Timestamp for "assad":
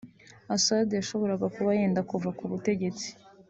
0.55-0.87